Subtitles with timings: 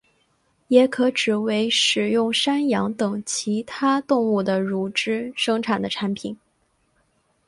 [0.69, 6.35] 也可指为使用山羊等其他动物的乳汁生产的产品。